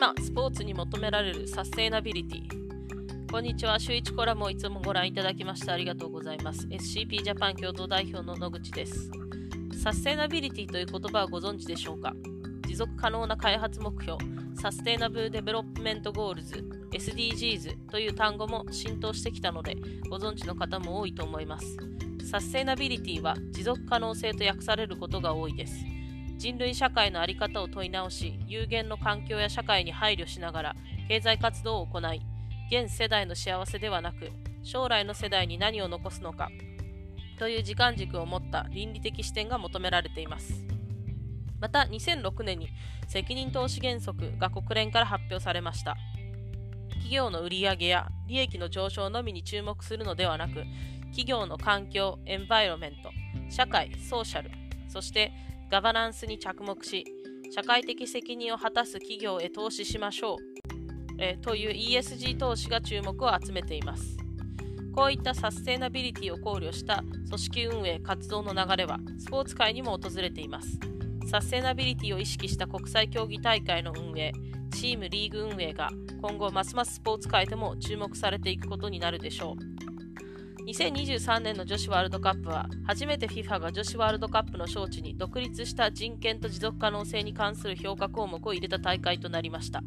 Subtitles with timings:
[0.00, 3.30] 今、スポーツに求められるサステイナビリティ。
[3.30, 3.78] こんにちは。
[3.78, 6.66] 週1コラムをいつもご覧いただきましてありがとうございます。
[6.68, 9.10] SCP ジャパン共同代表の野口です。
[9.82, 12.14] サステイナビリティという言葉はご存知でしょうか？
[12.66, 14.16] 持続可能な開発目標、
[14.58, 19.76] Sustainable Development Goals、SDGs という単語も浸透してきたので、
[20.08, 21.76] ご存知の方も多いと思います。
[22.24, 25.74] サステイナビリティは持続可能性と訳されることが多いです。
[26.40, 30.76] 人類社会の在り方を問い直し、有限の環境や社会に配慮しながら
[31.06, 32.22] 経済活動を行い、
[32.72, 34.30] 現世代の幸せではなく、
[34.62, 36.48] 将来の世代に何を残すのか
[37.38, 40.64] という時間軸を持った倫理的視点が求められています。
[41.60, 42.70] また2006年に
[43.06, 45.98] 責任投資原則が国連から発表されました。
[46.88, 50.64] 企業の売上や利益の上昇のみに注目するのではなく、
[51.10, 53.10] 企業の環境、エンバイロメント、
[53.50, 54.50] 社会、ソーシャル、
[54.88, 55.34] そして
[55.70, 57.04] ガバナンスに着目し、
[57.54, 60.36] 社会的責任を果たす企業へ投資しましょう、
[61.18, 64.16] えという ESG 投資が注目を集めています。
[64.92, 70.80] こういったサステナビリティを考慮した組織運営活動の流れはスポーツ界にも訪れています。
[71.30, 74.32] サステナビリティを意識した国際競技大会の運営、
[74.72, 75.90] チームリーグ運営が
[76.20, 79.79] 今後ますますスポーツ界でも注目されていくことになるでしょう。
[80.70, 89.82] 2023年の女子ワールドカップは初めて FIFA が女子ワールドカップの招致に独立した人権と持続可能性に関する評価項目を入れた大会となりました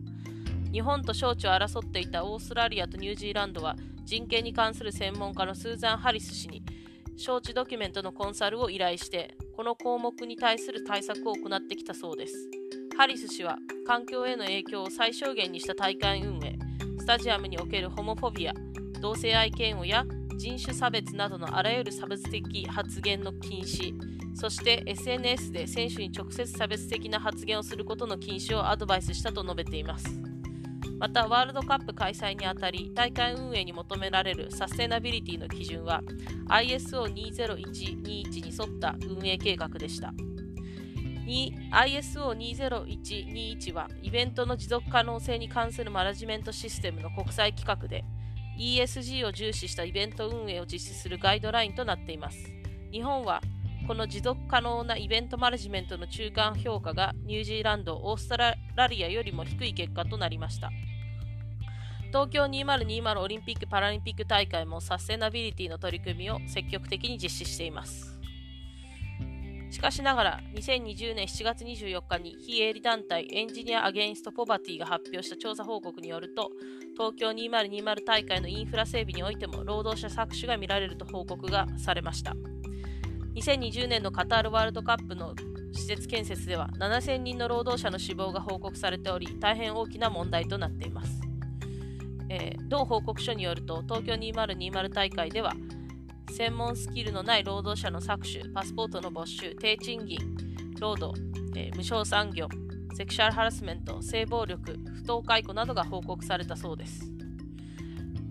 [0.72, 6.64] 日本と招致を争っていたオーストラリアとニュージーランドは人権に関する専門家のスーザン・ハリス氏に
[7.16, 12.50] 招致ドキュメントのコンサルを依頼してこの項目に対する対策を行ってきたそうです。
[12.98, 16.58] ハリス氏は環境への影響を最小限にした大会運営、
[17.00, 18.54] スタジアムにおけるホモフォビア、
[19.00, 20.06] 同性愛嫌悪や
[20.44, 23.94] 人種差別などのあらゆる差別的発言の禁止、
[24.36, 30.06] そして SNS で選手に直接差別的な発言をすることの禁止をアドバイスしたと述べています。
[31.00, 36.02] またワールドカップ開催にあたり大会運営に求められるサステナビリティの基準は
[36.50, 40.14] ISO20121 に沿った運営計画でした
[41.26, 48.04] ISO20121 はイベントの持続可能性に関するマネジメントシステムの国際規格で
[48.58, 52.38] ESG を重視したイベント運営を実施するガイドラインとなっています
[52.92, 53.42] 日本は
[53.86, 58.56] この持続可能なイベントマネジメントの中間評価がニュージーランド、オーストラ
[58.88, 60.72] リアよりも低い結果となりました。
[62.08, 68.18] 東京2020オリンピック・パラリンピック大会もサステナビリティの取り組みを積極的に実施しています。
[69.74, 76.52] しかしながら、2020年7月24日に非営利団体エンジニア・アゲインスト・ポバティが発表した調査報告によると、
[76.96, 82.36] 東京2020大会のインフラ整備においても労働者搾取が見られると報告がされました。
[83.34, 85.34] 2020年のカタールワールドカップの
[85.72, 91.20] 施設建設では7000人の労働者の死亡が報告されており、大変大きな問題となっています。
[92.30, 95.54] えー、同報告書によると東京2020大会では
[96.32, 100.18] 専門スキルのない労働者の搾取、パスポートの没収、低賃金、
[100.80, 101.22] 労働、
[101.56, 102.48] えー、無償産業、
[102.96, 107.12] セクシャルハラスメント、性暴力、不当解雇などが報告されたそうです。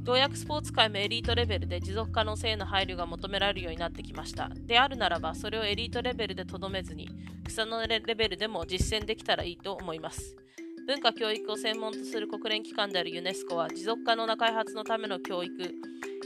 [0.02, 4.50] 同訳スポーツ界もエリートレベルで持続可能性への配慮が求められるようになってきました。
[4.66, 7.08] であるならば、それをエリートレベルでとどめずに、
[7.46, 10.36] 草のレベルでも実践できたらいいと思います。
[10.86, 15.52] 文化教育を専門とする国連機関であるユネスコは持続可能な開発のための教育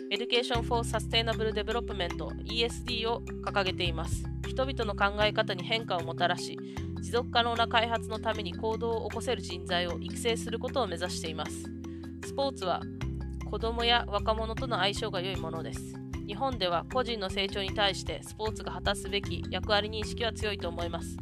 [0.09, 4.25] Education for Sustainable Development ESD を掲げています。
[4.47, 6.56] 人々の考え方に変化をもたらし
[7.03, 11.65] 持続可能な開発のために行動を起こせる人材を育成することを目指しています。
[12.25, 12.81] スポーツは
[13.50, 15.95] 子供や若者との相性が良いものです。
[16.27, 21.16] 日本では個人の成長に対してスポーツが果たすべき役割認識は強いと思います。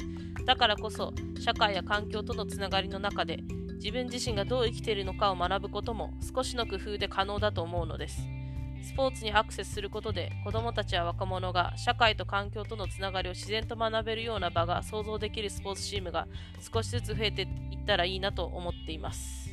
[0.45, 3.39] だからこそ社会や環境とのつながりの中で
[3.75, 8.34] 自分自身がどう生きているのかを学ぶことも少しの工夫で可能だと思うのです。
[8.85, 16.27] スポーツにアクセスすることで子どもたちや若者が社会と環境とのつながりを自然と学べるような場が想像できるスポーツチームが
[16.73, 19.44] 少しずつ増えていったらいいなと思っています。